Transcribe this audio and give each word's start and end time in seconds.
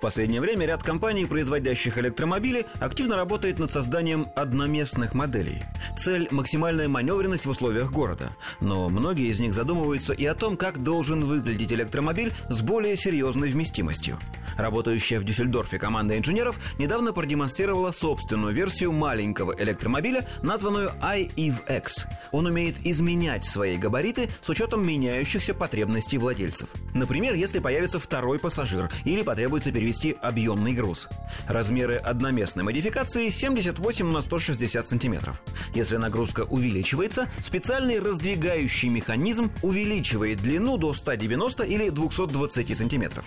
В 0.00 0.02
последнее 0.02 0.40
время 0.40 0.64
ряд 0.64 0.82
компаний, 0.82 1.26
производящих 1.26 1.98
электромобили, 1.98 2.64
активно 2.78 3.16
работает 3.16 3.58
над 3.58 3.70
созданием 3.70 4.28
одноместных 4.34 5.12
моделей. 5.12 5.62
Цель– 5.94 6.26
максимальная 6.30 6.88
маневренность 6.88 7.44
в 7.44 7.50
условиях 7.50 7.92
города. 7.92 8.34
Но 8.60 8.88
многие 8.88 9.28
из 9.28 9.40
них 9.40 9.52
задумываются 9.52 10.14
и 10.14 10.24
о 10.24 10.34
том, 10.34 10.56
как 10.56 10.82
должен 10.82 11.26
выглядеть 11.26 11.70
электромобиль 11.74 12.32
с 12.48 12.62
более 12.62 12.96
серьезной 12.96 13.50
вместимостью. 13.50 14.18
Работающая 14.56 15.20
в 15.20 15.24
Дюссельдорфе 15.24 15.78
команда 15.78 16.16
инженеров 16.16 16.58
недавно 16.78 17.12
продемонстрировала 17.12 17.90
собственную 17.90 18.54
версию 18.54 18.92
маленького 18.92 19.54
электромобиля, 19.62 20.26
названную 20.42 20.92
iEV-X. 21.02 22.06
Он 22.32 22.46
умеет 22.46 22.76
изменять 22.84 23.44
свои 23.44 23.76
габариты 23.76 24.30
с 24.40 24.48
учетом 24.48 24.86
меняющихся 24.86 25.52
потребностей 25.52 26.16
владельцев. 26.16 26.70
Например, 26.94 27.34
если 27.34 27.58
появится 27.58 27.98
второй 27.98 28.38
пассажир 28.38 28.90
или 29.04 29.22
потребуется 29.22 29.70
перевести 29.70 29.89
перевести 29.90 30.16
объемный 30.22 30.72
груз. 30.72 31.08
Размеры 31.48 31.96
одноместной 31.96 32.62
модификации 32.62 33.28
78 33.28 34.08
на 34.08 34.20
160 34.20 34.86
сантиметров. 34.86 35.42
Если 35.74 35.96
нагрузка 35.96 36.42
увеличивается, 36.42 37.28
специальный 37.42 37.98
раздвигающий 37.98 38.88
механизм 38.88 39.50
увеличивает 39.62 40.40
длину 40.42 40.76
до 40.76 40.92
190 40.92 41.64
или 41.64 41.90
220 41.90 42.76
сантиметров. 42.76 43.24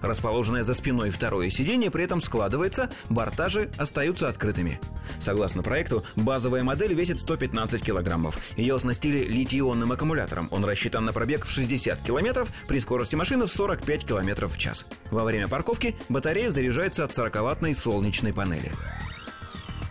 Расположенное 0.00 0.64
за 0.64 0.72
спиной 0.72 1.10
второе 1.10 1.50
сиденье 1.50 1.90
при 1.90 2.04
этом 2.04 2.22
складывается, 2.22 2.90
борта 3.10 3.50
же 3.50 3.70
остаются 3.76 4.28
открытыми. 4.28 4.80
Согласно 5.20 5.62
проекту, 5.62 6.04
базовая 6.16 6.62
модель 6.64 6.94
весит 6.94 7.20
115 7.20 7.82
килограммов. 7.82 8.38
Ее 8.56 8.74
оснастили 8.74 9.18
литий-ионным 9.18 9.92
аккумулятором. 9.92 10.48
Он 10.50 10.64
рассчитан 10.64 11.04
на 11.04 11.12
пробег 11.12 11.44
в 11.44 11.50
60 11.50 12.00
километров 12.00 12.48
при 12.66 12.80
скорости 12.80 13.16
машины 13.16 13.46
в 13.46 13.52
45 13.52 14.06
километров 14.06 14.54
в 14.54 14.58
час. 14.58 14.86
Во 15.10 15.24
время 15.24 15.48
парковки 15.48 15.94
батарея 16.08 16.50
заряжается 16.50 17.04
от 17.04 17.12
40-ваттной 17.12 17.74
солнечной 17.74 18.32
панели. 18.32 18.72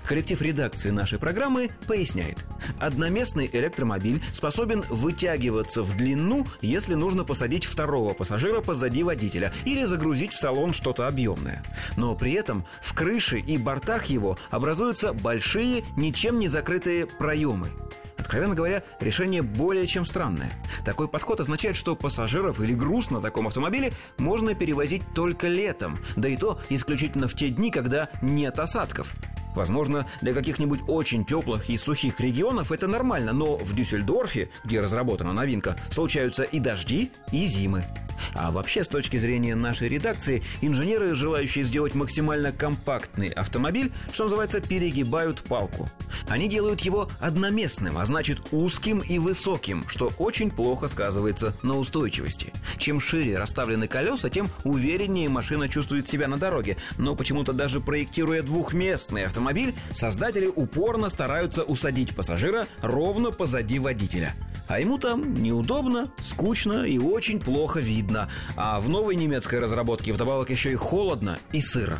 Коллектив 0.05 0.39
редакции 0.41 0.91
нашей 0.91 1.17
программы 1.17 1.71
поясняет. 1.87 2.45
Одноместный 2.79 3.49
электромобиль 3.51 4.21
способен 4.33 4.83
вытягиваться 4.89 5.81
в 5.81 5.97
длину, 5.97 6.47
если 6.61 6.93
нужно 6.93 7.23
посадить 7.23 7.65
второго 7.65 8.13
пассажира 8.13 8.61
позади 8.61 9.01
водителя 9.01 9.51
или 9.65 9.83
загрузить 9.85 10.33
в 10.33 10.39
салон 10.39 10.73
что-то 10.73 11.07
объемное. 11.07 11.63
Но 11.97 12.15
при 12.15 12.33
этом 12.33 12.65
в 12.81 12.93
крыше 12.93 13.39
и 13.39 13.57
бортах 13.57 14.05
его 14.05 14.37
образуются 14.51 15.11
большие, 15.11 15.83
ничем 15.97 16.39
не 16.39 16.47
закрытые 16.47 17.07
проемы. 17.07 17.71
Откровенно 18.25 18.55
говоря, 18.55 18.81
решение 18.99 19.43
более 19.43 19.85
чем 19.85 20.03
странное. 20.03 20.51
Такой 20.83 21.07
подход 21.07 21.41
означает, 21.41 21.75
что 21.75 21.95
пассажиров 21.95 22.59
или 22.59 22.73
груз 22.73 23.11
на 23.11 23.21
таком 23.21 23.45
автомобиле 23.45 23.93
можно 24.17 24.55
перевозить 24.55 25.03
только 25.13 25.47
летом, 25.47 25.99
да 26.15 26.27
и 26.27 26.35
то 26.35 26.59
исключительно 26.69 27.27
в 27.27 27.35
те 27.35 27.49
дни, 27.49 27.69
когда 27.69 28.09
нет 28.23 28.57
осадков. 28.57 29.13
Возможно, 29.55 30.07
для 30.21 30.33
каких-нибудь 30.33 30.81
очень 30.87 31.23
теплых 31.23 31.69
и 31.69 31.77
сухих 31.77 32.19
регионов 32.19 32.71
это 32.71 32.87
нормально, 32.87 33.31
но 33.31 33.57
в 33.57 33.75
Дюссельдорфе, 33.75 34.49
где 34.63 34.81
разработана 34.81 35.31
новинка, 35.31 35.75
случаются 35.91 36.43
и 36.43 36.59
дожди, 36.59 37.11
и 37.31 37.45
зимы. 37.45 37.85
А 38.33 38.51
вообще, 38.51 38.83
с 38.83 38.87
точки 38.87 39.17
зрения 39.17 39.55
нашей 39.55 39.89
редакции, 39.89 40.43
инженеры, 40.61 41.15
желающие 41.15 41.63
сделать 41.63 41.95
максимально 41.95 42.51
компактный 42.51 43.29
автомобиль, 43.29 43.91
что 44.11 44.25
называется, 44.25 44.61
перегибают 44.61 45.41
палку. 45.41 45.89
Они 46.27 46.47
делают 46.47 46.81
его 46.81 47.09
одноместным, 47.19 47.97
а 47.97 48.05
значит 48.05 48.39
узким 48.51 48.99
и 48.99 49.19
высоким, 49.19 49.87
что 49.87 50.11
очень 50.17 50.51
плохо 50.51 50.87
сказывается 50.87 51.55
на 51.61 51.77
устойчивости. 51.77 52.53
Чем 52.77 52.99
шире 52.99 53.37
расставлены 53.37 53.87
колеса, 53.87 54.29
тем 54.29 54.49
увереннее 54.63 55.29
машина 55.29 55.69
чувствует 55.69 56.07
себя 56.07 56.27
на 56.27 56.37
дороге. 56.37 56.77
Но 56.97 57.15
почему-то 57.15 57.53
даже 57.53 57.79
проектируя 57.79 58.41
двухместный 58.41 59.25
автомобиль, 59.25 59.75
создатели 59.91 60.47
упорно 60.47 61.09
стараются 61.09 61.63
усадить 61.63 62.15
пассажира 62.15 62.67
ровно 62.81 63.31
позади 63.31 63.79
водителя. 63.79 64.35
А 64.67 64.79
ему 64.79 64.97
там 64.97 65.33
неудобно, 65.35 66.11
скучно 66.21 66.85
и 66.85 66.97
очень 66.97 67.39
плохо 67.39 67.79
видно. 67.79 68.29
А 68.55 68.79
в 68.79 68.89
новой 68.89 69.15
немецкой 69.15 69.59
разработке 69.59 70.11
вдобавок 70.11 70.49
еще 70.49 70.71
и 70.71 70.75
холодно 70.75 71.37
и 71.51 71.61
сыро. 71.61 71.99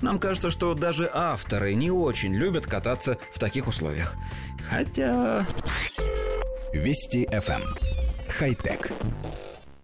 Нам 0.00 0.18
кажется, 0.18 0.50
что 0.50 0.74
даже 0.74 1.10
авторы 1.12 1.74
не 1.74 1.90
очень 1.90 2.34
любят 2.34 2.66
кататься 2.66 3.18
в 3.32 3.38
таких 3.38 3.66
условиях. 3.66 4.14
Хотя... 4.70 5.46
Вести 6.72 7.26
FM. 7.30 7.62
Эм. 7.62 7.74
Хай-тек. 8.28 8.90